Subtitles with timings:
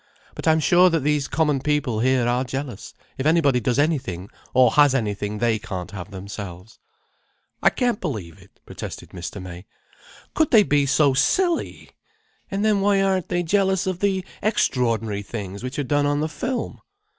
[0.33, 4.71] But I'm sure that these common people here are jealous if anybody does anything or
[4.71, 6.79] has anything they can't have themselves."
[7.61, 9.39] "I can't believe it," protested Mr.
[9.39, 9.67] May.
[10.33, 11.91] "Could they be so silly!
[12.49, 16.29] And then why aren't they jealous of the extraordinary things which are done on the
[16.29, 16.79] film?"